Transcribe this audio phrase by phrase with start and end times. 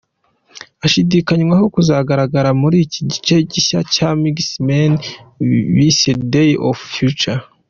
[0.85, 4.09] ashidikanywaho kuzagaragara muri iki gice gishya cya
[4.43, 4.91] X-Men
[5.75, 7.41] bise Days Of Future.